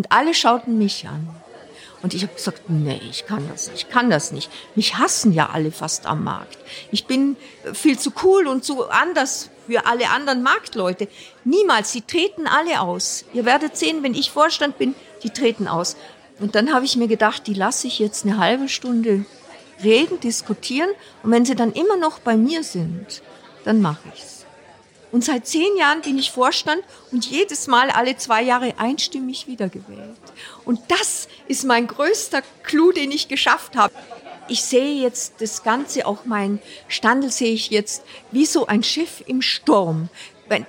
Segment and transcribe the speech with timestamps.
[0.00, 1.28] Und alle schauten mich an.
[2.00, 4.50] Und ich habe gesagt, nee, ich kann das nicht, ich kann das nicht.
[4.74, 6.56] Mich hassen ja alle fast am Markt.
[6.90, 7.36] Ich bin
[7.74, 11.06] viel zu cool und zu anders für alle anderen Marktleute.
[11.44, 13.26] Niemals, die treten alle aus.
[13.34, 15.98] Ihr werdet sehen, wenn ich Vorstand bin, die treten aus.
[16.38, 19.26] Und dann habe ich mir gedacht, die lasse ich jetzt eine halbe Stunde
[19.84, 20.88] reden, diskutieren.
[21.22, 23.20] Und wenn sie dann immer noch bei mir sind,
[23.64, 24.39] dann mache ich's.
[25.12, 30.16] Und seit zehn Jahren bin ich Vorstand und jedes Mal alle zwei Jahre einstimmig wiedergewählt.
[30.64, 33.92] Und das ist mein größter Clou, den ich geschafft habe.
[34.48, 39.22] Ich sehe jetzt das Ganze, auch mein Standel sehe ich jetzt wie so ein Schiff
[39.26, 40.08] im Sturm.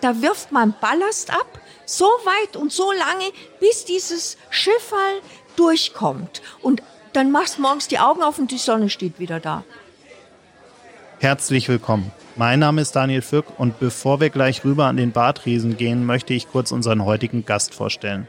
[0.01, 5.21] Da wirft man Ballast ab, so weit und so lange, bis dieses Schiffall
[5.55, 6.41] durchkommt.
[6.61, 6.83] Und
[7.13, 9.63] dann machst du morgens die Augen auf und die Sonne steht wieder da.
[11.19, 12.11] Herzlich willkommen.
[12.37, 16.33] Mein Name ist Daniel Fück und bevor wir gleich rüber an den Bartriesen gehen, möchte
[16.33, 18.27] ich kurz unseren heutigen Gast vorstellen.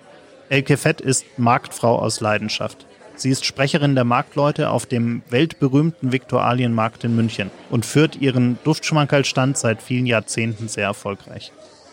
[0.48, 2.84] Elke Fett ist Marktfrau aus Leidenschaft.
[3.14, 9.56] Sie ist Sprecherin der Marktleute auf dem weltberühmten Viktualienmarkt in München und führt ihren Duftschmankerlstand
[9.56, 11.52] seit vielen Jahrzehnten sehr erfolgreich.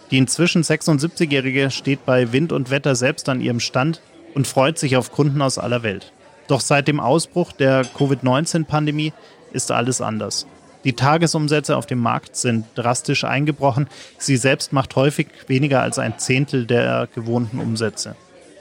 [0.09, 4.01] Die inzwischen 76-Jährige steht bei Wind und Wetter selbst an ihrem Stand
[4.33, 6.11] und freut sich auf Kunden aus aller Welt.
[6.47, 9.13] Doch seit dem Ausbruch der Covid-19-Pandemie
[9.53, 10.47] ist alles anders.
[10.85, 13.87] Die Tagesumsätze auf dem Markt sind drastisch eingebrochen.
[14.17, 18.15] Sie selbst macht häufig weniger als ein Zehntel der gewohnten Umsätze.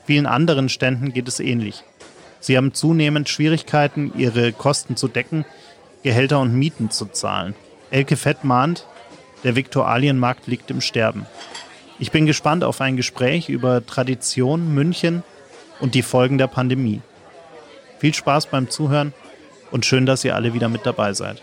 [0.04, 1.84] Vielen anderen Ständen geht es ähnlich.
[2.40, 5.44] Sie haben zunehmend Schwierigkeiten, ihre Kosten zu decken,
[6.02, 7.54] Gehälter und Mieten zu zahlen.
[7.90, 8.86] Elke Fett mahnt,
[9.44, 11.26] der Viktualienmarkt liegt im Sterben.
[12.00, 15.22] Ich bin gespannt auf ein Gespräch über Tradition, München
[15.80, 17.00] und die Folgen der Pandemie.
[17.98, 19.12] Viel Spaß beim Zuhören
[19.70, 21.42] und schön, dass ihr alle wieder mit dabei seid.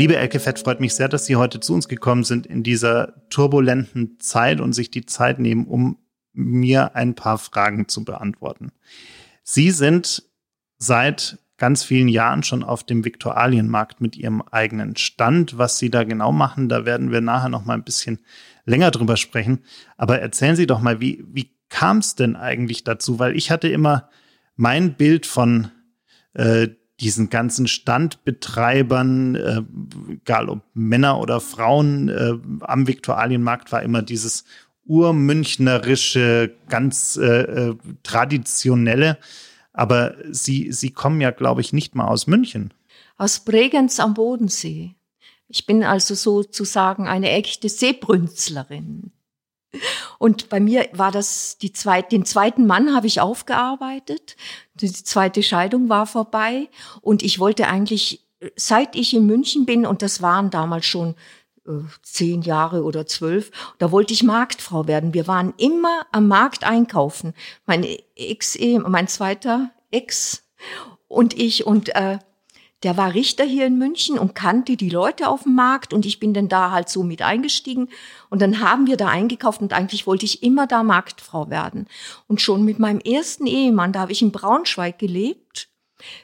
[0.00, 3.28] Liebe Elke Fett, freut mich sehr, dass Sie heute zu uns gekommen sind in dieser
[3.28, 5.98] turbulenten Zeit und sich die Zeit nehmen, um
[6.32, 8.72] mir ein paar Fragen zu beantworten.
[9.42, 10.22] Sie sind
[10.78, 15.58] seit ganz vielen Jahren schon auf dem Viktualienmarkt mit Ihrem eigenen Stand.
[15.58, 18.20] Was Sie da genau machen, da werden wir nachher noch mal ein bisschen
[18.64, 19.58] länger drüber sprechen.
[19.98, 23.18] Aber erzählen Sie doch mal, wie, wie kam es denn eigentlich dazu?
[23.18, 24.08] Weil ich hatte immer
[24.56, 25.70] mein Bild von
[26.32, 26.68] äh,
[27.00, 29.62] diesen ganzen Standbetreibern, äh,
[30.12, 34.44] egal ob Männer oder Frauen, äh, am Viktualienmarkt war immer dieses
[34.84, 39.18] urmünchnerische, ganz äh, äh, traditionelle.
[39.72, 42.74] Aber Sie, Sie kommen ja, glaube ich, nicht mal aus München.
[43.16, 44.96] Aus Bregenz am Bodensee.
[45.48, 49.12] Ich bin also sozusagen eine echte Seebrünzlerin.
[50.18, 54.36] Und bei mir war das die zweite, den zweiten Mann habe ich aufgearbeitet.
[54.74, 56.68] Die zweite Scheidung war vorbei
[57.00, 58.26] und ich wollte eigentlich,
[58.56, 61.14] seit ich in München bin, und das waren damals schon
[61.66, 61.72] äh,
[62.02, 65.14] zehn Jahre oder zwölf, da wollte ich Marktfrau werden.
[65.14, 67.34] Wir waren immer am Markt einkaufen.
[67.66, 67.86] Mein
[68.16, 70.42] Ex, mein zweiter Ex
[71.06, 72.18] und ich und äh,
[72.82, 76.18] der war Richter hier in München und kannte die Leute auf dem Markt und ich
[76.18, 77.88] bin dann da halt so mit eingestiegen
[78.30, 81.86] und dann haben wir da eingekauft und eigentlich wollte ich immer da Marktfrau werden.
[82.26, 85.68] Und schon mit meinem ersten Ehemann, da habe ich in Braunschweig gelebt,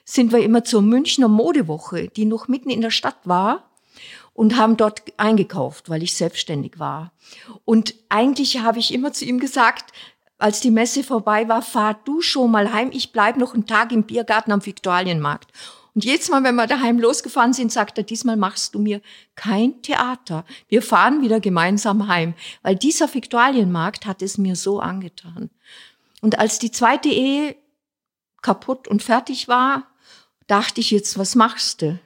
[0.04, 3.70] sind wir immer zur Münchner Modewoche, die noch mitten in der Stadt war
[4.32, 7.12] und haben dort eingekauft, weil ich selbstständig war.
[7.64, 9.92] Und eigentlich habe ich immer zu ihm gesagt,
[10.38, 13.92] als die Messe vorbei war, fahr du schon mal heim, ich bleib noch einen Tag
[13.92, 15.50] im Biergarten am Viktualienmarkt.
[15.96, 19.00] Und jedes Mal, wenn wir daheim losgefahren sind, sagt er, diesmal machst du mir
[19.34, 20.44] kein Theater.
[20.68, 25.48] Wir fahren wieder gemeinsam heim, weil dieser Viktualienmarkt hat es mir so angetan.
[26.20, 27.56] Und als die zweite Ehe
[28.42, 29.86] kaputt und fertig war,
[30.46, 31.98] dachte ich jetzt, was machst du?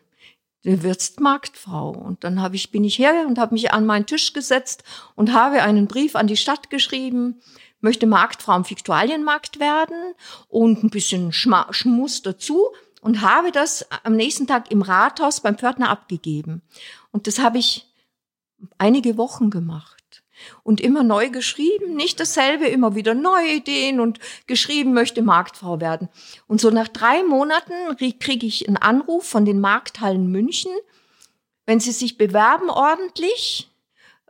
[0.63, 1.91] Du wirst Marktfrau.
[1.91, 4.85] Und dann habe ich, bin ich her und habe mich an meinen Tisch gesetzt
[5.17, 7.41] und habe einen Brief an die Stadt geschrieben,
[7.81, 10.15] möchte Marktfrau am Viktualienmarkt werden
[10.47, 12.69] und ein bisschen Schmuss dazu
[13.01, 16.63] und habe das am nächsten Tag im Rathaus beim Pförtner abgegeben.
[17.13, 17.87] Und das habe ich
[18.79, 20.23] einige Wochen gemacht
[20.63, 26.09] und immer neu geschrieben, nicht dasselbe, immer wieder neue Ideen und geschrieben möchte Marktfrau werden.
[26.47, 30.73] Und so nach drei Monaten kriege ich einen Anruf von den Markthallen München,
[31.67, 33.71] wenn sie sich bewerben ordentlich,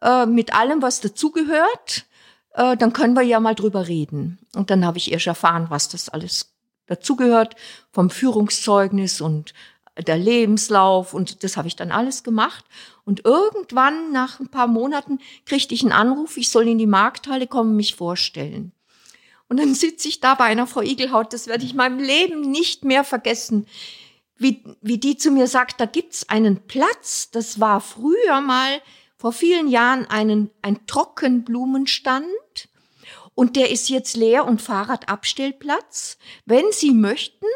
[0.03, 2.07] äh, mit allem, was dazugehört.
[2.53, 4.39] Äh, dann können wir ja mal drüber reden.
[4.55, 6.53] Und dann habe ich erst erfahren, was das alles
[6.91, 7.55] dazugehört,
[7.93, 9.55] vom Führungszeugnis und
[9.97, 12.65] der Lebenslauf und das habe ich dann alles gemacht.
[13.05, 17.47] Und irgendwann, nach ein paar Monaten, kriegte ich einen Anruf, ich soll in die Markthalle
[17.47, 18.73] kommen, mich vorstellen.
[19.49, 22.85] Und dann sitze ich da bei einer Frau Igelhaut, das werde ich meinem Leben nicht
[22.85, 23.67] mehr vergessen,
[24.37, 28.81] wie, wie die zu mir sagt, da gibt's einen Platz, das war früher mal,
[29.17, 32.25] vor vielen Jahren, einen, ein Trockenblumenstand
[33.35, 36.19] und der ist jetzt leer und Fahrradabstellplatz.
[36.45, 37.47] Wenn Sie möchten,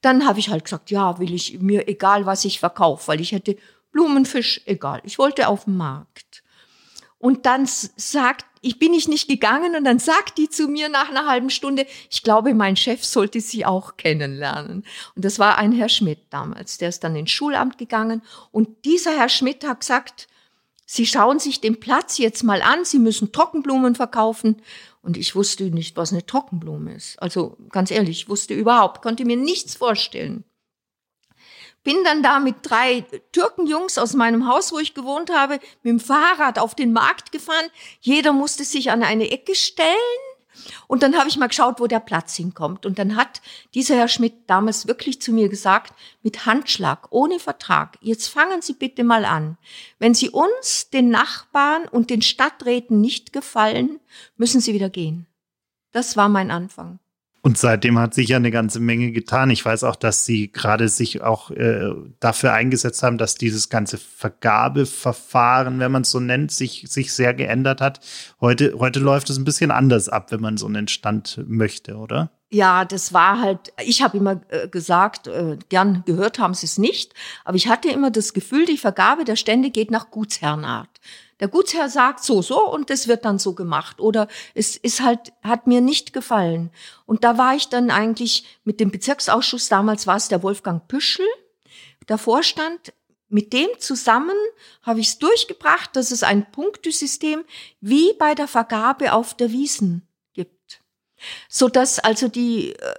[0.00, 3.32] dann habe ich halt gesagt, ja, will ich mir egal, was ich verkaufe, weil ich
[3.32, 3.56] hätte
[3.92, 5.00] Blumenfisch, egal.
[5.04, 6.42] Ich wollte auf den Markt.
[7.18, 11.10] Und dann sagt, ich bin ich nicht gegangen und dann sagt die zu mir nach
[11.10, 14.84] einer halben Stunde, ich glaube, mein Chef sollte sie auch kennenlernen.
[15.14, 18.22] Und das war ein Herr Schmidt damals, der ist dann ins Schulamt gegangen
[18.52, 20.28] und dieser Herr Schmidt hat gesagt,
[20.92, 24.60] Sie schauen sich den Platz jetzt mal an, Sie müssen Trockenblumen verkaufen.
[25.02, 27.16] Und ich wusste nicht, was eine Trockenblume ist.
[27.22, 30.42] Also ganz ehrlich, ich wusste überhaupt, konnte mir nichts vorstellen.
[31.84, 36.00] Bin dann da mit drei Türkenjungs aus meinem Haus, wo ich gewohnt habe, mit dem
[36.00, 37.70] Fahrrad auf den Markt gefahren.
[38.00, 39.94] Jeder musste sich an eine Ecke stellen
[40.86, 42.86] und dann habe ich mal geschaut, wo der Platz hinkommt.
[42.86, 43.40] Und dann hat
[43.74, 45.92] dieser Herr Schmidt damals wirklich zu mir gesagt,
[46.22, 49.58] mit Handschlag, ohne Vertrag, jetzt fangen Sie bitte mal an.
[49.98, 54.00] Wenn Sie uns, den Nachbarn und den Stadträten nicht gefallen,
[54.36, 55.26] müssen Sie wieder gehen.
[55.92, 57.00] Das war mein Anfang.
[57.42, 59.48] Und seitdem hat sich ja eine ganze Menge getan.
[59.48, 61.90] Ich weiß auch, dass Sie gerade sich auch äh,
[62.20, 67.32] dafür eingesetzt haben, dass dieses ganze Vergabeverfahren, wenn man es so nennt, sich, sich sehr
[67.32, 68.00] geändert hat.
[68.42, 72.30] Heute, heute läuft es ein bisschen anders ab, wenn man so einen Stand möchte, oder?
[72.50, 76.76] Ja, das war halt, ich habe immer äh, gesagt, äh, gern gehört haben Sie es
[76.76, 77.14] nicht,
[77.44, 81.00] aber ich hatte immer das Gefühl, die Vergabe der Stände geht nach Gutsherrenart
[81.40, 84.00] der Gutsherr sagt so, so und das wird dann so gemacht.
[84.00, 86.70] Oder es ist halt, hat mir nicht gefallen.
[87.06, 91.26] Und da war ich dann eigentlich mit dem Bezirksausschuss, damals war es der Wolfgang Püschel,
[92.08, 92.92] der Vorstand,
[93.28, 94.36] mit dem zusammen
[94.82, 97.44] habe ich es durchgebracht, dass es ein Punktesystem
[97.80, 100.82] wie bei der Vergabe auf der Wiesen gibt.
[101.48, 102.94] So dass also die äh,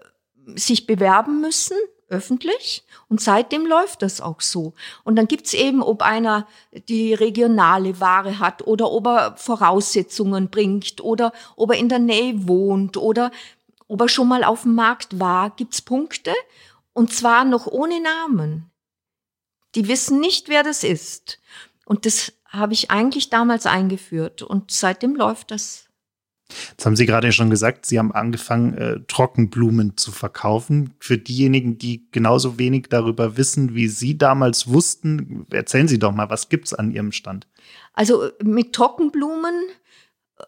[0.55, 1.75] sich bewerben müssen
[2.11, 4.73] öffentlich und seitdem läuft das auch so.
[5.03, 6.47] Und dann gibt's eben, ob einer
[6.87, 12.47] die regionale Ware hat oder ob er Voraussetzungen bringt oder ob er in der Nähe
[12.47, 13.31] wohnt oder
[13.87, 16.33] ob er schon mal auf dem Markt war, gibt's Punkte
[16.93, 18.69] und zwar noch ohne Namen.
[19.75, 21.39] Die wissen nicht, wer das ist.
[21.85, 25.85] Und das habe ich eigentlich damals eingeführt und seitdem läuft das
[26.71, 30.93] Jetzt haben Sie gerade schon gesagt, Sie haben angefangen, äh, Trockenblumen zu verkaufen.
[30.99, 36.29] Für diejenigen, die genauso wenig darüber wissen, wie Sie damals wussten, erzählen Sie doch mal,
[36.29, 37.47] was gibt's an Ihrem Stand?
[37.93, 39.53] Also mit Trockenblumen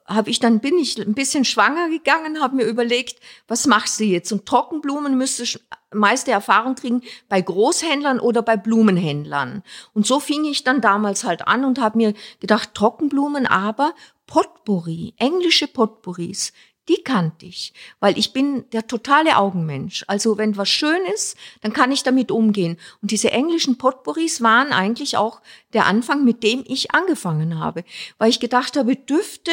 [0.05, 4.05] habe ich dann bin ich ein bisschen schwanger gegangen, habe mir überlegt, was machst du
[4.05, 4.31] jetzt?
[4.31, 5.45] Und Trockenblumen müsste
[5.93, 9.63] meiste Erfahrung kriegen bei Großhändlern oder bei Blumenhändlern.
[9.93, 13.93] Und so fing ich dann damals halt an und habe mir gedacht, Trockenblumen, aber
[14.27, 16.53] Potpourri, englische Potpourris,
[16.89, 20.03] die kannte ich, weil ich bin der totale Augenmensch.
[20.07, 22.77] Also wenn was schön ist, dann kann ich damit umgehen.
[23.01, 25.41] Und diese englischen Potpourris waren eigentlich auch
[25.71, 27.85] der Anfang, mit dem ich angefangen habe,
[28.17, 29.51] weil ich gedacht habe, Düfte,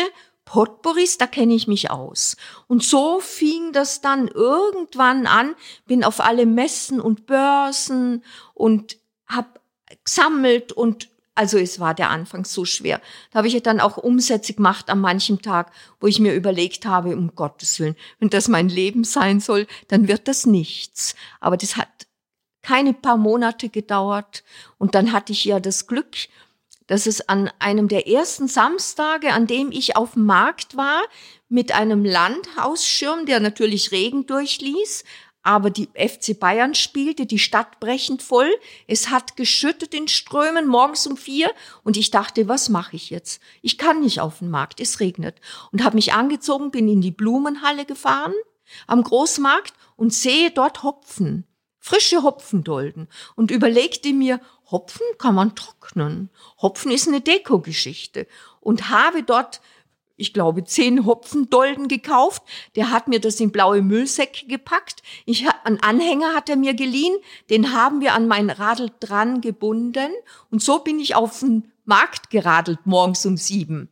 [0.50, 2.36] Potpourris, da kenne ich mich aus.
[2.67, 5.55] Und so fing das dann irgendwann an,
[5.86, 8.98] bin auf alle Messen und Börsen und
[9.29, 9.60] habe
[10.05, 13.01] gesammelt und also es war der Anfang so schwer.
[13.31, 15.70] Da habe ich dann auch Umsätze gemacht an manchem Tag,
[16.01, 20.08] wo ich mir überlegt habe, um Gottes Willen, wenn das mein Leben sein soll, dann
[20.08, 21.15] wird das nichts.
[21.39, 22.08] Aber das hat
[22.63, 24.43] keine paar Monate gedauert.
[24.79, 26.17] Und dann hatte ich ja das Glück,
[26.91, 31.01] dass es an einem der ersten Samstage, an dem ich auf dem Markt war,
[31.49, 35.05] mit einem Landhausschirm, der natürlich Regen durchließ,
[35.44, 38.51] aber die FC Bayern spielte, die Stadt brechend voll.
[38.89, 41.53] Es hat geschüttet in Strömen morgens um vier
[41.85, 43.41] und ich dachte, was mache ich jetzt?
[43.63, 45.41] Ich kann nicht auf den Markt, es regnet.
[45.70, 48.35] Und habe mich angezogen, bin in die Blumenhalle gefahren
[48.89, 51.47] am Großmarkt und sehe dort Hopfen,
[51.79, 53.06] frische Hopfendolden
[53.37, 56.31] und überlegte mir, Hopfen kann man trocknen.
[56.60, 58.27] Hopfen ist eine Dekogeschichte
[58.60, 59.60] und habe dort
[60.20, 62.43] ich glaube, zehn Hopfendolden gekauft.
[62.77, 65.03] Der hat mir das in blaue Müllsäcke gepackt.
[65.24, 67.17] Ich, einen Anhänger hat er mir geliehen.
[67.48, 70.10] Den haben wir an mein Radl dran gebunden.
[70.50, 73.89] Und so bin ich auf den Markt geradelt morgens um sieben.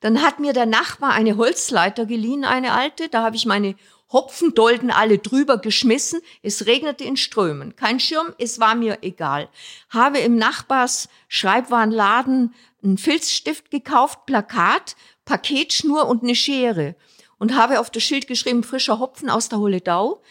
[0.00, 3.08] Dann hat mir der Nachbar eine Holzleiter geliehen, eine alte.
[3.08, 3.74] Da habe ich meine
[4.12, 6.20] Hopfendolden alle drüber geschmissen.
[6.42, 7.76] Es regnete in Strömen.
[7.76, 9.48] Kein Schirm, es war mir egal.
[9.88, 16.96] Habe im Nachbars Schreibwarenladen einen Filzstift gekauft, Plakat, Paketschnur und eine Schere.
[17.38, 20.22] Und habe auf das Schild geschrieben, frischer Hopfen aus der Holedau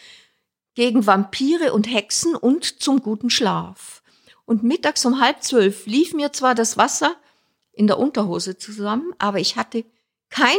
[0.74, 4.02] gegen Vampire und Hexen und zum guten Schlaf.
[4.44, 7.16] Und mittags um halb zwölf lief mir zwar das Wasser
[7.72, 9.84] in der Unterhose zusammen, aber ich hatte
[10.30, 10.58] kein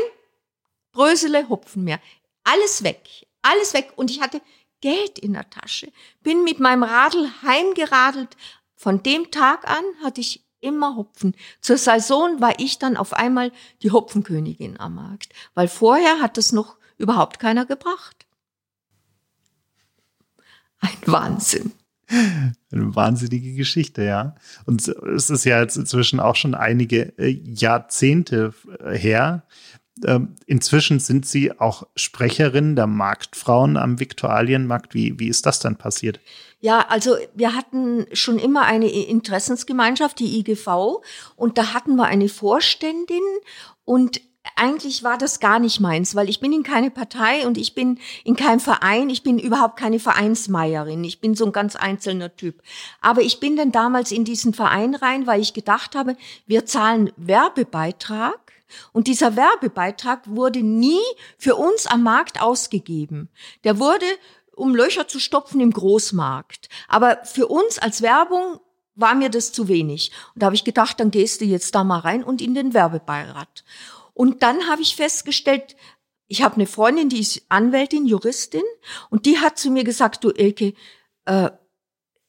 [0.91, 1.99] Brösele Hopfen mehr.
[2.43, 3.93] Alles weg, alles weg.
[3.95, 4.41] Und ich hatte
[4.81, 5.91] Geld in der Tasche.
[6.21, 8.35] Bin mit meinem Radl heimgeradelt.
[8.75, 11.35] Von dem Tag an hatte ich immer Hopfen.
[11.61, 16.51] Zur Saison war ich dann auf einmal die Hopfenkönigin am Markt, weil vorher hat es
[16.51, 18.25] noch überhaupt keiner gebracht.
[20.79, 21.71] Ein Wahnsinn.
[22.07, 24.35] Eine wahnsinnige Geschichte, ja.
[24.65, 29.47] Und es ist ja jetzt inzwischen auch schon einige äh, Jahrzehnte äh, her.
[30.05, 34.93] Ähm, inzwischen sind Sie auch Sprecherin der Marktfrauen am Viktualienmarkt.
[34.93, 36.19] Wie, wie ist das dann passiert?
[36.59, 41.01] Ja, also wir hatten schon immer eine Interessensgemeinschaft, die IGV,
[41.35, 43.21] und da hatten wir eine Vorständin
[43.85, 44.21] und
[44.55, 47.99] eigentlich war das gar nicht meins, weil ich bin in keine Partei und ich bin
[48.23, 52.61] in keinem Verein, ich bin überhaupt keine Vereinsmeierin, ich bin so ein ganz einzelner Typ.
[53.01, 57.11] Aber ich bin dann damals in diesen Verein rein, weil ich gedacht habe, wir zahlen
[57.15, 58.42] Werbebeitrag
[58.91, 61.01] und dieser Werbebeitrag wurde nie
[61.37, 63.29] für uns am Markt ausgegeben.
[63.63, 64.05] Der wurde,
[64.55, 66.69] um Löcher zu stopfen im Großmarkt.
[66.87, 68.59] Aber für uns als Werbung
[68.95, 70.11] war mir das zu wenig.
[70.33, 72.73] Und da habe ich gedacht, dann gehst du jetzt da mal rein und in den
[72.73, 73.63] Werbebeirat.
[74.13, 75.75] Und dann habe ich festgestellt,
[76.27, 78.63] ich habe eine Freundin, die ist Anwältin, Juristin,
[79.09, 80.73] und die hat zu mir gesagt, du Elke,
[81.25, 81.49] äh,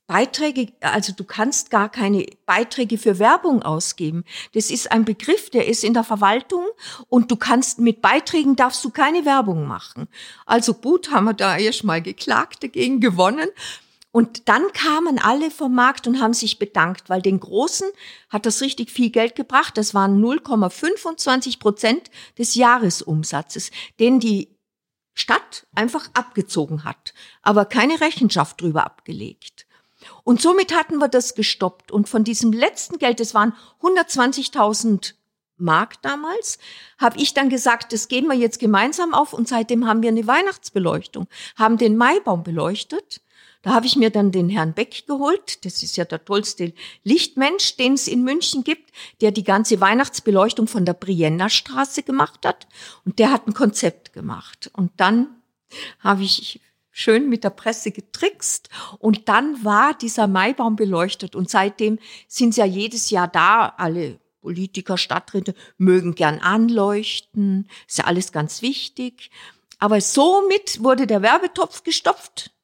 [0.07, 4.25] Beiträge, also du kannst gar keine Beiträge für Werbung ausgeben.
[4.53, 6.65] Das ist ein Begriff, der ist in der Verwaltung
[7.09, 10.09] und du kannst mit Beiträgen darfst du keine Werbung machen.
[10.45, 13.49] Also gut, haben wir da erst mal geklagt, dagegen gewonnen.
[14.11, 17.89] Und dann kamen alle vom Markt und haben sich bedankt, weil den Großen
[18.29, 19.77] hat das richtig viel Geld gebracht.
[19.77, 24.55] Das waren 0,25 Prozent des Jahresumsatzes, den die
[25.15, 29.67] Stadt einfach abgezogen hat, aber keine Rechenschaft drüber abgelegt.
[30.23, 31.91] Und somit hatten wir das gestoppt.
[31.91, 35.15] Und von diesem letzten Geld, das waren 120.000
[35.57, 36.59] Mark damals,
[36.99, 39.33] habe ich dann gesagt, das gehen wir jetzt gemeinsam auf.
[39.33, 43.21] Und seitdem haben wir eine Weihnachtsbeleuchtung, haben den Maibaum beleuchtet
[43.65, 45.65] da habe ich mir dann den Herrn Beck geholt.
[45.65, 48.93] Das ist ja der tollste Lichtmensch, den es in München gibt,
[49.23, 52.67] der die ganze Weihnachtsbeleuchtung von der Brienner Straße gemacht hat.
[53.07, 54.71] Und der hat ein Konzept gemacht.
[54.75, 55.29] Und dann
[56.01, 56.61] habe ich
[56.95, 61.99] schön mit der Presse getrickst und dann war dieser Maibaum beleuchtet und seitdem
[62.29, 68.31] sind sie ja jedes Jahr da, alle Politiker, Stadträte mögen gern anleuchten, ist ja alles
[68.33, 69.31] ganz wichtig.
[69.79, 72.55] Aber somit wurde der Werbetopf gestopft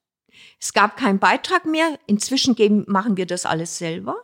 [0.60, 1.98] es gab keinen Beitrag mehr.
[2.06, 4.16] Inzwischen geben, machen wir das alles selber.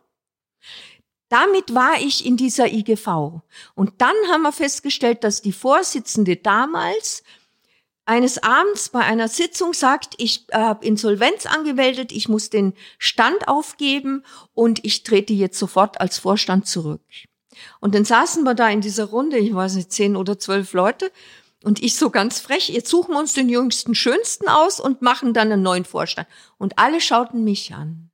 [1.28, 3.40] Damit war ich in dieser IGV.
[3.74, 7.24] Und dann haben wir festgestellt, dass die Vorsitzende damals
[8.06, 14.24] eines Abends bei einer Sitzung sagt, ich habe Insolvenz angemeldet, ich muss den Stand aufgeben
[14.54, 17.02] und ich trete jetzt sofort als Vorstand zurück.
[17.80, 21.10] Und dann saßen wir da in dieser Runde, ich weiß nicht, zehn oder zwölf Leute,
[21.64, 25.34] und ich so ganz frech, jetzt suchen wir uns den jüngsten, schönsten aus und machen
[25.34, 26.28] dann einen neuen Vorstand.
[26.58, 28.10] Und alle schauten mich an.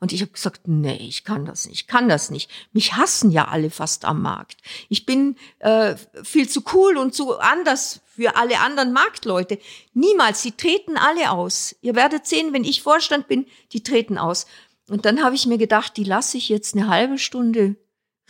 [0.00, 2.50] Und ich habe gesagt, nee, ich kann das nicht, ich kann das nicht.
[2.72, 4.58] Mich hassen ja alle fast am Markt.
[4.88, 9.58] Ich bin äh, viel zu cool und zu anders für alle anderen Marktleute.
[9.94, 11.76] Niemals, sie treten alle aus.
[11.82, 14.46] Ihr werdet sehen, wenn ich Vorstand bin, die treten aus.
[14.88, 17.76] Und dann habe ich mir gedacht, die lasse ich jetzt eine halbe Stunde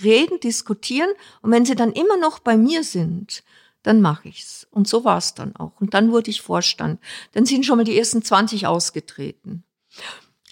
[0.03, 1.11] reden, diskutieren.
[1.43, 3.43] Und wenn sie dann immer noch bei mir sind,
[3.83, 4.67] dann mache ich's.
[4.71, 5.81] Und so war es dann auch.
[5.81, 7.01] Und dann wurde ich Vorstand.
[7.33, 9.65] Dann sind schon mal die ersten 20 ausgetreten.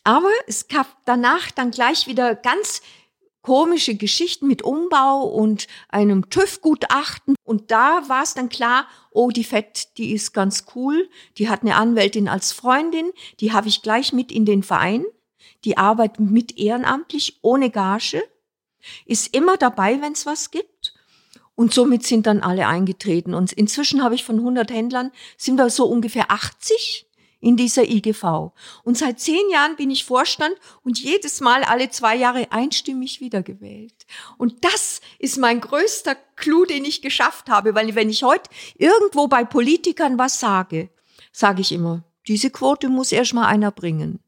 [0.07, 2.81] Aber es gab danach dann gleich wieder ganz
[3.43, 7.35] komische Geschichten mit Umbau und einem TÜV-Gutachten.
[7.43, 11.11] Und da war es dann klar, oh, die Fett, die ist ganz cool.
[11.39, 13.11] Die hat eine Anwältin als Freundin.
[13.41, 15.05] Die habe ich gleich mit in den Verein.
[15.65, 18.23] Die arbeitet mit ehrenamtlich, ohne Gage.
[19.07, 20.95] Ist immer dabei, wenn es was gibt.
[21.57, 23.35] Und somit sind dann alle eingetreten.
[23.35, 27.06] Und inzwischen habe ich von 100 Händlern, sind wir so ungefähr 80
[27.47, 28.51] in dieser IGV.
[28.83, 34.05] Und seit zehn Jahren bin ich Vorstand und jedes Mal alle zwei Jahre einstimmig wiedergewählt.
[34.37, 39.29] Und das ist mein größter Clou, den ich geschafft habe, weil wenn ich heute irgendwo
[39.29, 40.91] bei Politikern was sage,
[41.31, 44.19] sage ich immer, diese Quote muss erst mal einer bringen.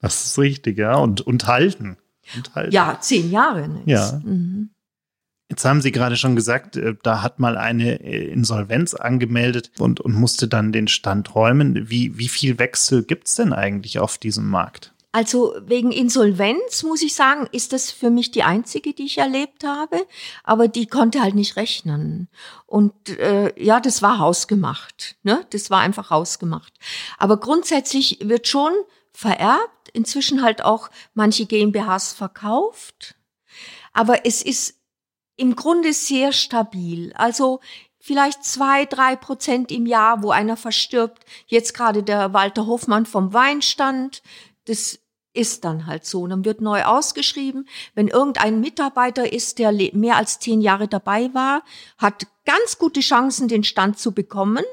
[0.00, 0.96] Das ist richtig, ja.
[0.96, 1.98] Und, und halten.
[2.34, 2.72] Und halten.
[2.72, 3.68] Ja, zehn Jahre.
[3.68, 3.82] Ne?
[3.84, 4.18] Ja.
[4.24, 4.70] Mhm.
[5.48, 10.00] Jetzt haben Sie gerade schon gesagt, äh, da hat mal eine äh, Insolvenz angemeldet und,
[10.00, 11.88] und musste dann den Stand räumen.
[11.88, 14.92] Wie, wie viel Wechsel gibt es denn eigentlich auf diesem Markt?
[15.16, 19.64] Also wegen Insolvenz muss ich sagen, ist das für mich die einzige, die ich erlebt
[19.64, 20.06] habe,
[20.44, 22.28] aber die konnte halt nicht rechnen.
[22.66, 25.16] Und äh, ja, das war hausgemacht.
[25.22, 25.46] Ne?
[25.50, 26.74] Das war einfach hausgemacht.
[27.16, 28.72] Aber grundsätzlich wird schon
[29.10, 33.14] vererbt, inzwischen halt auch manche GmbHs verkauft.
[33.94, 34.75] Aber es ist
[35.36, 37.12] im Grunde sehr stabil.
[37.14, 37.60] Also
[38.00, 41.24] vielleicht zwei, drei Prozent im Jahr, wo einer verstirbt.
[41.46, 44.22] Jetzt gerade der Walter Hofmann vom Weinstand.
[44.66, 44.98] Das
[45.32, 46.26] ist dann halt so.
[46.26, 47.68] Dann wird neu ausgeschrieben.
[47.94, 51.62] Wenn irgendein Mitarbeiter ist, der mehr als zehn Jahre dabei war,
[51.98, 54.64] hat ganz gute Chancen, den Stand zu bekommen.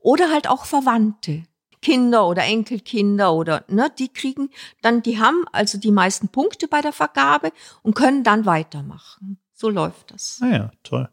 [0.00, 1.44] Oder halt auch Verwandte.
[1.82, 4.50] Kinder oder Enkelkinder oder ne, die kriegen
[4.82, 9.39] dann, die haben also die meisten Punkte bei der Vergabe und können dann weitermachen.
[9.60, 10.40] So läuft das.
[10.42, 11.10] Ah ja, toll.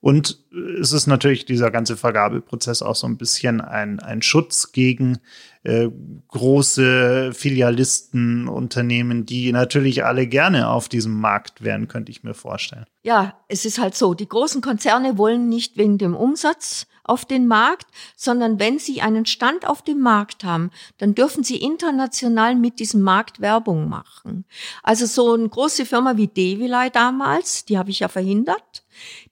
[0.00, 0.44] Und
[0.80, 5.20] es ist natürlich dieser ganze Vergabeprozess auch so ein bisschen ein, ein Schutz gegen
[5.62, 5.88] äh,
[6.28, 12.84] große Filialistenunternehmen, die natürlich alle gerne auf diesem Markt wären, könnte ich mir vorstellen.
[13.02, 17.46] Ja, es ist halt so, die großen Konzerne wollen nicht wegen dem Umsatz auf den
[17.46, 17.86] Markt,
[18.16, 23.02] sondern wenn sie einen Stand auf dem Markt haben, dann dürfen sie international mit diesem
[23.02, 24.44] Markt Werbung machen.
[24.82, 28.84] Also so eine große Firma wie Devilei damals, die habe ich ja verhindert,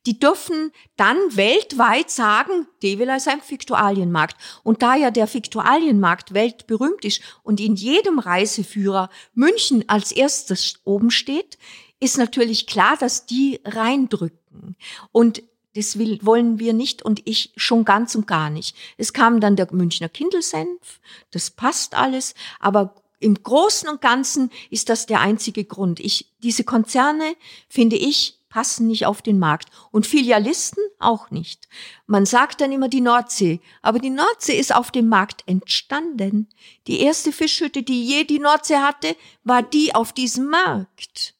[0.06, 4.36] die dürfen dann weltweit sagen, Devilei ist ein Fiktualienmarkt.
[4.62, 11.10] Und da ja der Fiktualienmarkt weltberühmt ist und in jedem Reiseführer München als erstes oben
[11.10, 11.58] steht,
[12.00, 14.76] ist natürlich klar, dass die reindrücken.
[15.12, 15.42] Und
[15.76, 18.76] das will, wollen wir nicht und ich schon ganz und gar nicht.
[18.96, 24.88] Es kam dann der Münchner Kindelsenf, das passt alles, aber im Großen und Ganzen ist
[24.88, 26.00] das der einzige Grund.
[26.00, 27.34] Ich, diese Konzerne,
[27.68, 29.68] finde ich, passen nicht auf den Markt.
[29.90, 31.68] Und Filialisten auch nicht.
[32.06, 36.48] Man sagt dann immer die Nordsee, aber die Nordsee ist auf dem Markt entstanden.
[36.86, 41.34] Die erste Fischhütte, die je die Nordsee hatte, war die auf diesem Markt.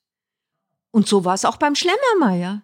[0.90, 2.62] Und so war es auch beim Schlemmermeier.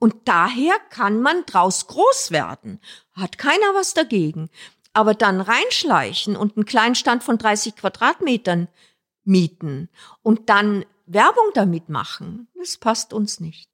[0.00, 2.80] Und daher kann man draus groß werden.
[3.12, 4.48] Hat keiner was dagegen.
[4.92, 8.66] Aber dann reinschleichen und einen Kleinstand von 30 Quadratmetern
[9.24, 9.88] mieten
[10.22, 13.68] und dann Werbung damit machen, das passt uns nicht.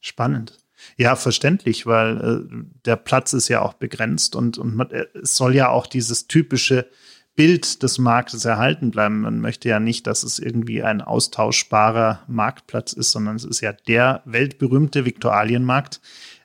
[0.00, 0.56] Spannend.
[0.96, 5.36] Ja, verständlich, weil äh, der Platz ist ja auch begrenzt und, und man, äh, es
[5.36, 6.88] soll ja auch dieses typische
[7.36, 9.22] Bild des Marktes erhalten bleiben.
[9.22, 13.72] Man möchte ja nicht, dass es irgendwie ein austauschbarer Marktplatz ist, sondern es ist ja
[13.72, 16.00] der weltberühmte Viktualienmarkt,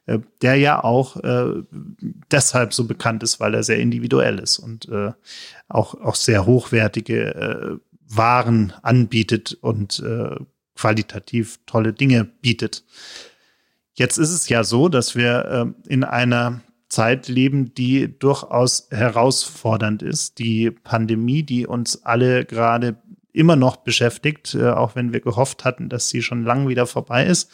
[0.08, 1.62] äh, der ja auch äh,
[2.32, 5.12] deshalb so bekannt ist, weil er sehr individuell ist und äh,
[5.67, 7.80] auch, auch sehr hochwertige
[8.12, 10.04] Waren anbietet und
[10.75, 12.84] qualitativ tolle Dinge bietet.
[13.93, 20.39] Jetzt ist es ja so, dass wir in einer Zeit leben, die durchaus herausfordernd ist.
[20.39, 22.97] Die Pandemie, die uns alle gerade
[23.32, 27.25] immer noch beschäftigt, äh, auch wenn wir gehofft hatten, dass sie schon lang wieder vorbei
[27.25, 27.52] ist,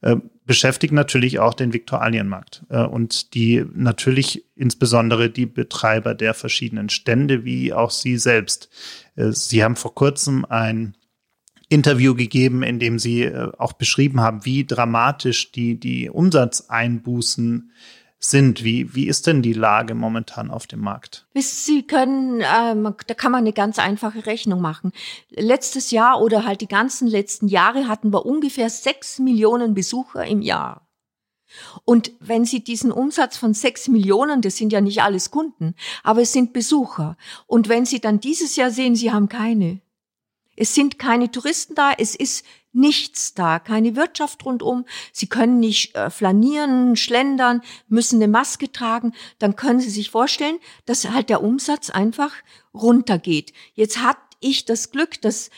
[0.00, 0.16] äh,
[0.46, 7.44] beschäftigt natürlich auch den Viktualienmarkt äh, und die natürlich insbesondere die Betreiber der verschiedenen Stände,
[7.44, 8.70] wie auch Sie selbst.
[9.16, 10.96] Sie haben vor kurzem ein
[11.68, 17.70] Interview gegeben, in dem Sie auch beschrieben haben, wie dramatisch die, die Umsatzeinbußen
[18.20, 18.62] sind.
[18.62, 21.26] Wie, wie ist denn die Lage momentan auf dem Markt?
[21.34, 24.92] Sie können, ähm, da kann man eine ganz einfache Rechnung machen.
[25.30, 30.42] Letztes Jahr oder halt die ganzen letzten Jahre hatten wir ungefähr sechs Millionen Besucher im
[30.42, 30.86] Jahr.
[31.84, 36.22] Und wenn Sie diesen Umsatz von sechs Millionen, das sind ja nicht alles Kunden, aber
[36.22, 37.16] es sind Besucher.
[37.46, 39.80] Und wenn Sie dann dieses Jahr sehen, Sie haben keine.
[40.56, 44.84] Es sind keine Touristen da, es ist nichts da, keine Wirtschaft rundum.
[45.12, 49.12] Sie können nicht äh, flanieren, schlendern, müssen eine Maske tragen.
[49.38, 52.32] Dann können Sie sich vorstellen, dass halt der Umsatz einfach
[52.72, 53.52] runtergeht.
[53.74, 55.50] Jetzt hat ich das Glück, dass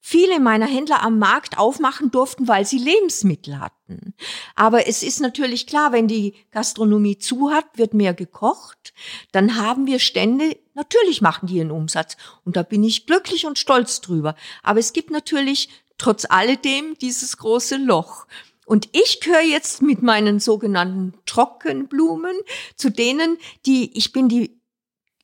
[0.00, 4.14] viele meiner Händler am Markt aufmachen durften, weil sie Lebensmittel hatten.
[4.54, 8.94] Aber es ist natürlich klar, wenn die Gastronomie zu hat, wird mehr gekocht,
[9.32, 12.16] dann haben wir Stände, natürlich machen die einen Umsatz.
[12.44, 14.34] Und da bin ich glücklich und stolz drüber.
[14.62, 15.68] Aber es gibt natürlich
[15.98, 18.26] trotz alledem dieses große Loch.
[18.66, 22.36] Und ich gehöre jetzt mit meinen sogenannten Trockenblumen
[22.76, 24.58] zu denen, die, ich bin die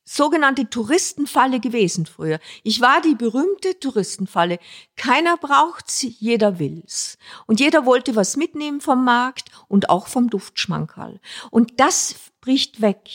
[0.05, 2.39] sogenannte Touristenfalle gewesen früher.
[2.63, 4.59] Ich war die berühmte Touristenfalle.
[4.95, 7.17] Keiner braucht's, jeder will's.
[7.47, 11.19] Und jeder wollte was mitnehmen vom Markt und auch vom Duftschmankerl.
[11.49, 13.09] Und das bricht weg.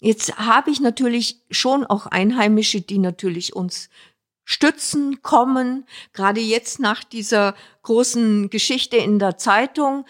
[0.00, 3.90] Jetzt habe ich natürlich schon auch Einheimische, die natürlich uns
[4.50, 5.86] stützen, kommen.
[6.12, 10.04] Gerade jetzt nach dieser großen Geschichte in der Zeitung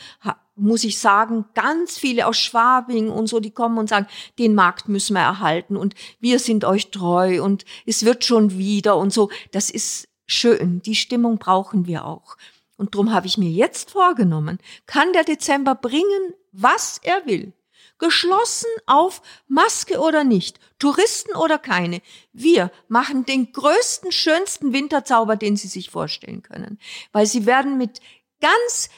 [0.56, 4.06] muss ich sagen, ganz viele aus Schwabing und so, die kommen und sagen,
[4.38, 8.96] den Markt müssen wir erhalten und wir sind euch treu und es wird schon wieder
[8.96, 9.30] und so.
[9.52, 10.80] Das ist schön.
[10.82, 12.38] Die Stimmung brauchen wir auch.
[12.78, 17.52] Und darum habe ich mir jetzt vorgenommen, kann der Dezember bringen, was er will
[18.00, 22.02] geschlossen auf Maske oder nicht, Touristen oder keine.
[22.32, 26.80] Wir machen den größten, schönsten Winterzauber, den Sie sich vorstellen können,
[27.12, 28.00] weil Sie werden mit
[28.40, 28.90] ganz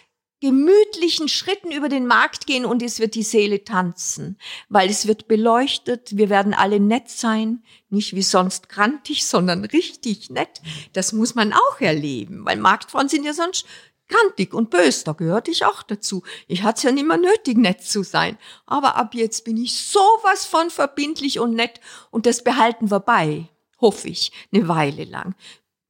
[0.43, 4.39] gemütlichen Schritten über den Markt gehen und es wird die Seele tanzen,
[4.69, 10.31] weil es wird beleuchtet, wir werden alle nett sein, nicht wie sonst grantig, sondern richtig
[10.31, 10.61] nett.
[10.95, 13.67] Das muss man auch erleben, weil Marktfrauen sind ja sonst
[14.13, 16.23] kantig und bös, da gehörte ich auch dazu.
[16.47, 18.39] Ich hatte ja nicht mehr nötig, nett zu sein.
[18.67, 23.49] Aber ab jetzt bin ich sowas von verbindlich und nett und das behalten wir bei,
[23.81, 25.35] hoffe ich, eine Weile lang,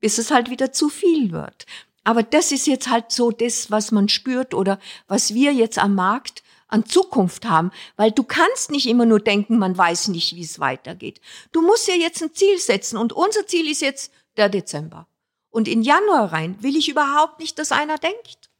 [0.00, 1.66] bis es halt wieder zu viel wird.
[2.04, 5.94] Aber das ist jetzt halt so das, was man spürt oder was wir jetzt am
[5.94, 10.42] Markt an Zukunft haben, weil du kannst nicht immer nur denken, man weiß nicht, wie
[10.42, 11.20] es weitergeht.
[11.52, 15.06] Du musst ja jetzt ein Ziel setzen und unser Ziel ist jetzt der Dezember.
[15.52, 18.50] Und in Januar rein will ich überhaupt nicht, dass einer denkt.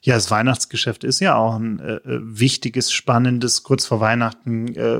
[0.00, 3.62] Ja, das Weihnachtsgeschäft ist ja auch ein äh, äh, wichtiges, spannendes.
[3.62, 4.98] Kurz vor Weihnachten äh,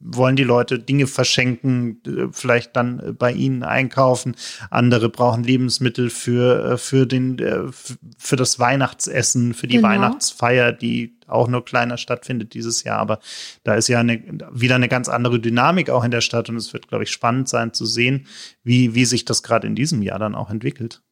[0.00, 4.34] wollen die Leute Dinge verschenken, äh, vielleicht dann äh, bei ihnen einkaufen.
[4.70, 7.72] Andere brauchen Lebensmittel für, für, den,
[8.18, 9.88] für das Weihnachtsessen, für die genau.
[9.88, 12.98] Weihnachtsfeier, die auch nur kleiner stattfindet dieses Jahr.
[12.98, 13.20] Aber
[13.64, 16.72] da ist ja eine, wieder eine ganz andere Dynamik auch in der Stadt und es
[16.72, 18.26] wird, glaube ich, spannend sein zu sehen,
[18.62, 21.02] wie, wie sich das gerade in diesem Jahr dann auch entwickelt.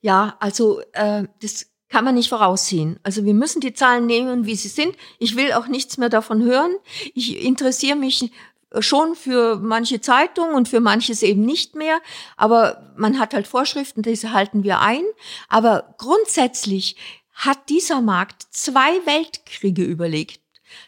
[0.00, 2.98] Ja, also äh, das kann man nicht voraussehen.
[3.02, 4.96] Also wir müssen die Zahlen nehmen, wie sie sind.
[5.18, 6.72] Ich will auch nichts mehr davon hören.
[7.14, 8.30] Ich interessiere mich
[8.80, 12.00] schon für manche Zeitungen und für manches eben nicht mehr.
[12.36, 15.04] Aber man hat halt Vorschriften, diese halten wir ein.
[15.48, 16.96] Aber grundsätzlich
[17.36, 20.40] hat dieser Markt zwei Weltkriege überlegt.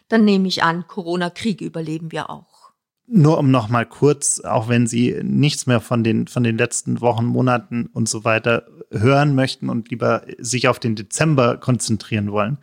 [0.09, 2.71] Dann nehme ich an, Corona-Krieg überleben wir auch.
[3.07, 7.01] Nur um noch mal kurz, auch wenn Sie nichts mehr von den, von den letzten
[7.01, 12.57] Wochen, Monaten und so weiter hören möchten und lieber sich auf den Dezember konzentrieren wollen.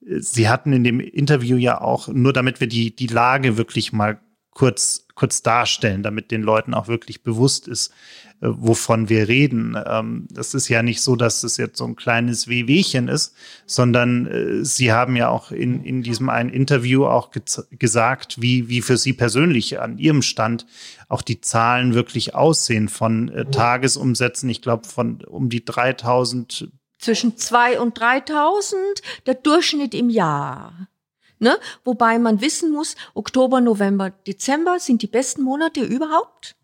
[0.00, 4.20] Sie hatten in dem Interview ja auch, nur damit wir die, die Lage wirklich mal
[4.50, 7.92] kurz, kurz darstellen, damit den Leuten auch wirklich bewusst ist,
[8.40, 9.76] äh, wovon wir reden.
[9.86, 13.34] Ähm, das ist ja nicht so, dass es jetzt so ein kleines Wehwehchen ist,
[13.66, 17.32] sondern äh, Sie haben ja auch in, in diesem einen Interview auch
[17.70, 20.64] gesagt, wie, wie für Sie persönlich an Ihrem Stand
[21.10, 24.48] auch die Zahlen wirklich aussehen von äh, Tagesumsätzen.
[24.48, 28.80] Ich glaube, von um die 3000 zwischen zwei und 3000
[29.26, 30.88] der Durchschnitt im Jahr.
[31.40, 31.58] Ne?
[31.84, 36.54] Wobei man wissen muss, Oktober, November, Dezember sind die besten Monate überhaupt.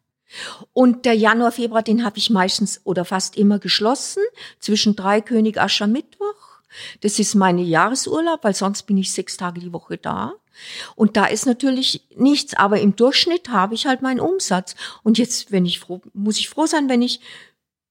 [0.75, 4.23] Und der Januar, Februar, den habe ich meistens oder fast immer geschlossen,
[4.61, 6.61] zwischen drei König, Aschermittwoch.
[7.01, 10.35] Das ist meine Jahresurlaub, weil sonst bin ich sechs Tage die Woche da.
[10.95, 14.75] Und da ist natürlich nichts, aber im Durchschnitt habe ich halt meinen Umsatz.
[15.03, 17.21] Und jetzt, wenn ich froh, muss ich froh sein, wenn ich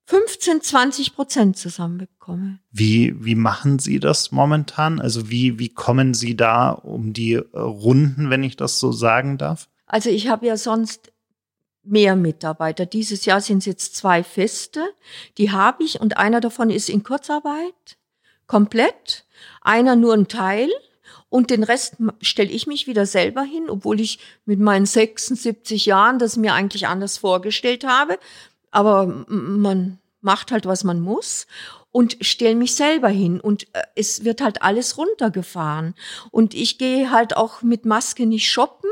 [0.07, 2.59] 15, 20 Prozent zusammenbekomme.
[2.71, 5.01] Wie, wie machen Sie das momentan?
[5.01, 9.67] Also wie, wie kommen Sie da um die Runden, wenn ich das so sagen darf?
[9.87, 11.11] Also ich habe ja sonst
[11.83, 12.85] mehr Mitarbeiter.
[12.85, 14.83] Dieses Jahr sind es jetzt zwei Feste,
[15.37, 17.97] die habe ich und einer davon ist in Kurzarbeit,
[18.47, 19.25] komplett,
[19.61, 20.69] einer nur ein Teil
[21.29, 26.19] und den Rest stelle ich mich wieder selber hin, obwohl ich mit meinen 76 Jahren
[26.19, 28.17] das mir eigentlich anders vorgestellt habe.
[28.71, 31.47] Aber man macht halt, was man muss
[31.91, 35.95] und stelle mich selber hin und äh, es wird halt alles runtergefahren
[36.31, 38.89] und ich gehe halt auch mit Maske nicht shoppen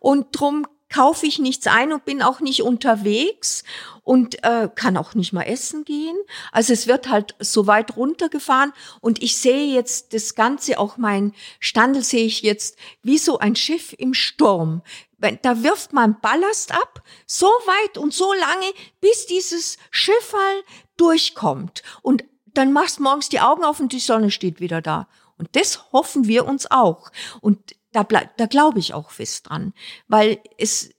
[0.00, 3.64] und drum kaufe ich nichts ein und bin auch nicht unterwegs
[4.02, 6.16] und äh, kann auch nicht mal essen gehen.
[6.52, 11.34] Also es wird halt so weit runtergefahren und ich sehe jetzt das Ganze, auch mein
[11.58, 14.82] Standel sehe ich jetzt wie so ein Schiff im Sturm.
[15.18, 20.62] Da wirft man Ballast ab, so weit und so lange, bis dieses Schiffall
[20.96, 21.82] durchkommt.
[22.02, 25.08] Und dann machst morgens die Augen auf und die Sonne steht wieder da.
[25.38, 27.10] Und das hoffen wir uns auch.
[27.40, 29.72] Und da, da glaube ich auch fest dran,
[30.06, 30.90] weil es,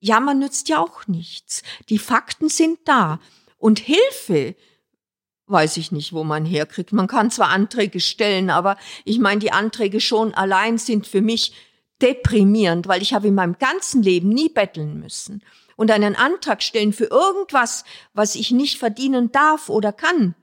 [0.00, 1.62] Jammer nützt ja auch nichts.
[1.88, 3.20] Die Fakten sind da.
[3.56, 4.56] Und Hilfe,
[5.46, 6.92] weiß ich nicht, wo man herkriegt.
[6.92, 11.52] Man kann zwar Anträge stellen, aber ich meine, die Anträge schon allein sind für mich
[12.02, 15.42] deprimierend, weil ich habe in meinem ganzen Leben nie betteln müssen.
[15.76, 20.34] Und einen Antrag stellen für irgendwas, was ich nicht verdienen darf oder kann,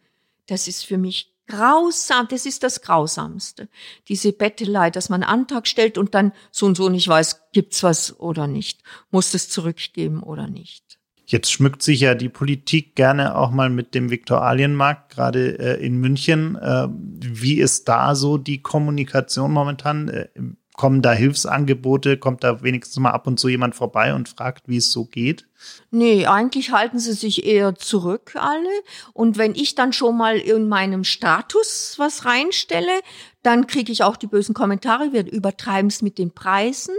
[0.48, 3.68] das ist für mich grausam, das ist das Grausamste.
[4.08, 7.84] Diese Bettelei, dass man einen Antrag stellt und dann so und so nicht weiß, gibt's
[7.84, 11.00] was oder nicht, muss es zurückgeben oder nicht.
[11.26, 15.98] Jetzt schmückt sich ja die Politik gerne auch mal mit dem Viktualienmarkt, gerade äh, in
[15.98, 16.56] München.
[16.56, 20.10] Äh, wie ist da so die Kommunikation momentan?
[20.10, 20.30] Äh,
[20.80, 22.16] kommen da Hilfsangebote?
[22.16, 25.46] Kommt da wenigstens mal ab und zu jemand vorbei und fragt, wie es so geht?
[25.92, 28.70] Nee, eigentlich halten sie sich eher zurück alle.
[29.12, 33.02] Und wenn ich dann schon mal in meinem Status was reinstelle,
[33.44, 36.96] dann kriege ich auch die bösen Kommentare, wir übertreiben es mit den Preisen.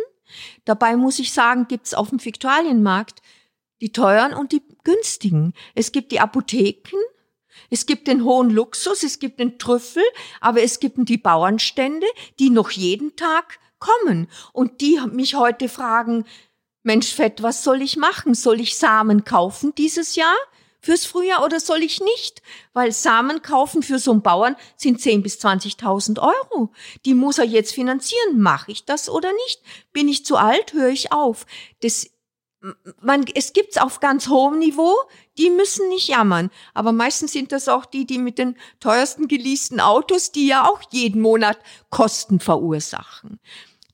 [0.66, 3.22] Dabei muss ich sagen, gibt's auf dem Viktualienmarkt
[3.80, 5.54] die teuren und die günstigen.
[5.74, 6.98] Es gibt die Apotheken,
[7.70, 10.02] es gibt den hohen Luxus, es gibt den Trüffel,
[10.42, 12.06] aber es gibt die Bauernstände,
[12.38, 16.24] die noch jeden Tag kommen und die mich heute fragen,
[16.82, 18.34] Mensch Fett, was soll ich machen?
[18.34, 20.36] Soll ich Samen kaufen dieses Jahr?
[20.82, 22.40] Fürs Frühjahr oder soll ich nicht?
[22.72, 26.72] Weil Samen kaufen für so einen Bauern sind 10.000 bis 20.000 Euro.
[27.04, 28.40] Die muss er jetzt finanzieren.
[28.40, 29.60] Mache ich das oder nicht?
[29.92, 30.72] Bin ich zu alt?
[30.72, 31.44] Höre ich auf.
[31.82, 32.08] Das
[33.00, 34.94] man, es gibt's auf ganz hohem Niveau,
[35.38, 36.50] die müssen nicht jammern.
[36.74, 40.82] Aber meistens sind das auch die, die mit den teuersten geleasten Autos, die ja auch
[40.90, 43.40] jeden Monat Kosten verursachen.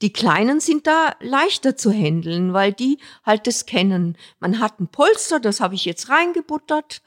[0.03, 4.17] Die Kleinen sind da leichter zu handeln, weil die halt das kennen.
[4.41, 7.03] Man hat ein Polster, das habe ich jetzt reingebuttert.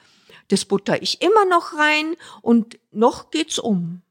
[0.47, 4.01] Das butter ich immer noch rein und noch geht's um.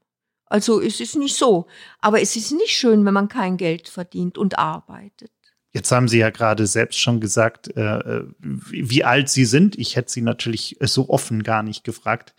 [0.45, 1.67] Also es ist nicht so.
[1.99, 5.31] Aber es ist nicht schön, wenn man kein Geld verdient und arbeitet.
[5.71, 9.77] Jetzt haben Sie ja gerade selbst schon gesagt, äh, äh wie alt Sie sind.
[9.77, 12.33] Ich hätte Sie natürlich so offen gar nicht gefragt.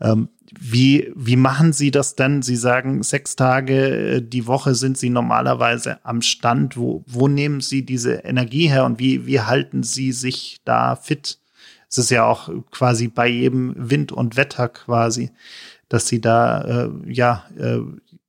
[0.00, 0.28] Ähm,
[0.60, 2.42] wie, wie machen Sie das denn?
[2.42, 6.76] Sie sagen, sechs Tage äh, die Woche sind Sie normalerweise am Stand.
[6.76, 11.40] Wo, wo nehmen Sie diese Energie her und wie, wie halten Sie sich da fit?
[11.88, 15.30] Es ist ja auch quasi bei jedem Wind und Wetter quasi,
[15.88, 17.78] dass Sie da äh, ja äh,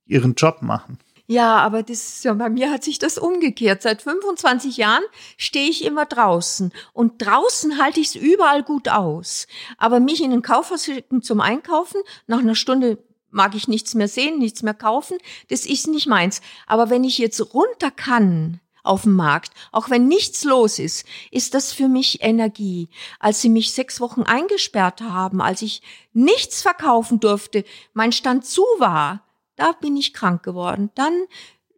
[0.06, 0.98] Ihren Job machen.
[1.30, 3.82] Ja, aber das, ja, bei mir hat sich das umgekehrt.
[3.82, 5.04] Seit 25 Jahren
[5.36, 6.72] stehe ich immer draußen.
[6.94, 9.46] Und draußen halte ich es überall gut aus.
[9.76, 12.96] Aber mich in den Kaufhaus schicken zum Einkaufen, nach einer Stunde
[13.30, 15.18] mag ich nichts mehr sehen, nichts mehr kaufen,
[15.50, 16.40] das ist nicht meins.
[16.66, 21.52] Aber wenn ich jetzt runter kann, auf dem Markt, auch wenn nichts los ist, ist
[21.52, 22.88] das für mich Energie.
[23.20, 25.82] Als sie mich sechs Wochen eingesperrt haben, als ich
[26.14, 29.27] nichts verkaufen durfte, mein Stand zu war,
[29.58, 30.90] da bin ich krank geworden.
[30.94, 31.24] Dann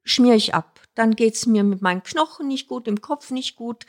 [0.05, 0.81] schmier ich ab.
[0.95, 3.87] Dann geht's mir mit meinen Knochen nicht gut, im Kopf nicht gut.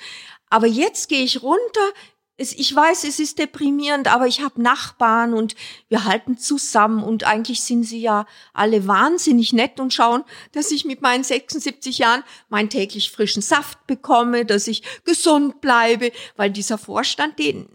[0.50, 1.92] Aber jetzt gehe ich runter.
[2.38, 5.56] Ich weiß, es ist deprimierend, aber ich habe Nachbarn und
[5.90, 10.84] wir halten zusammen und eigentlich sind sie ja alle wahnsinnig nett und schauen, dass ich
[10.84, 16.80] mit meinen 76 Jahren meinen täglich frischen Saft bekomme, dass ich gesund bleibe, weil dieser
[16.80, 17.68] Vorstand, den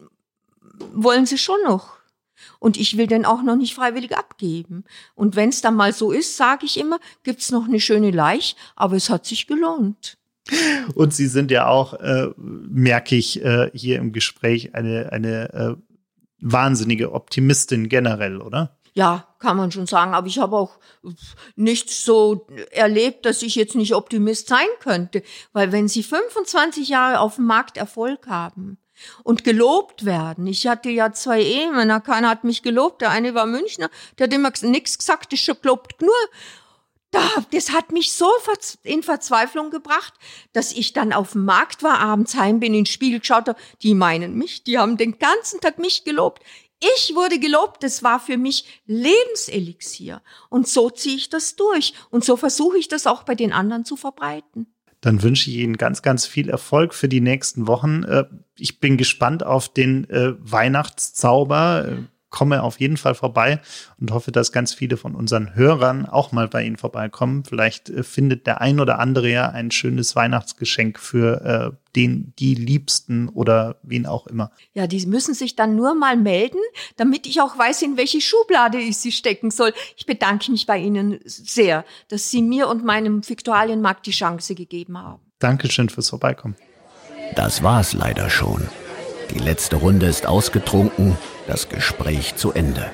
[0.93, 1.96] wollen sie schon noch
[2.59, 4.85] und ich will den auch noch nicht freiwillig abgeben.
[5.15, 8.57] Und wenn es dann mal so ist, sage ich immer, gibt's noch eine schöne Leich,
[8.75, 10.19] aber es hat sich gelohnt.
[10.95, 15.77] Und Sie sind ja auch, äh, merke ich äh, hier im Gespräch, eine, eine äh,
[16.41, 18.77] wahnsinnige Optimistin generell, oder?
[18.95, 20.15] Ja, kann man schon sagen.
[20.15, 20.79] Aber ich habe auch
[21.55, 25.23] nicht so erlebt, dass ich jetzt nicht Optimist sein könnte.
[25.53, 28.79] Weil wenn Sie 25 Jahre auf dem Markt Erfolg haben,
[29.23, 30.47] und gelobt werden.
[30.47, 33.03] Ich hatte ja zwei Ehemänner, keiner hat mich gelobt.
[33.03, 36.13] Der eine war Münchner, der hat immer nichts gesagt, ist schon gelobt nur.
[37.51, 38.29] das hat mich so
[38.83, 40.15] in Verzweiflung gebracht,
[40.53, 43.61] dass ich dann auf dem Markt war, abends heim bin, in den Spiegel geschaut habe.
[43.83, 46.43] Die meinen mich, die haben den ganzen Tag mich gelobt.
[46.95, 50.23] Ich wurde gelobt, das war für mich Lebenselixier.
[50.51, 51.95] Und so ziehe ich das durch.
[52.11, 54.76] Und so versuche ich das auch bei den anderen zu verbreiten
[55.07, 58.03] dann wünsche ich Ihnen ganz, ganz viel Erfolg für die nächsten Wochen.
[58.03, 58.25] Äh,
[58.59, 61.99] ich bin gespannt auf den äh, Weihnachtszauber.
[62.37, 63.63] Komme auf jeden Fall vorbei
[63.99, 67.45] und hoffe, dass ganz viele von unseren Hörern auch mal bei Ihnen vorbeikommen.
[67.45, 72.55] Vielleicht äh, findet der ein oder andere ja ein schönes Weihnachtsgeschenk für äh, den, die
[72.55, 74.51] Liebsten oder wen auch immer.
[74.75, 76.59] Ja, die müssen sich dann nur mal melden,
[76.99, 79.73] damit ich auch weiß, in welche Schublade ich sie stecken soll.
[79.97, 84.99] Ich bedanke mich bei Ihnen sehr, dass Sie mir und meinem Viktualienmarkt die Chance gegeben
[84.99, 85.23] haben.
[85.39, 86.57] Dankeschön fürs Vorbeikommen.
[87.35, 88.69] Das war's leider schon.
[89.31, 92.87] Die letzte Runde ist ausgetrunken, das Gespräch zu Ende.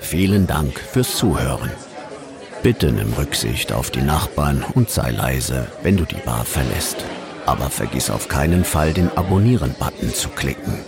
[0.00, 1.70] Vielen Dank fürs Zuhören.
[2.62, 6.98] Bitte nimm Rücksicht auf die Nachbarn und sei leise, wenn du die Bar verlässt.
[7.46, 10.78] Aber vergiss auf keinen Fall, den Abonnieren-Button zu klicken.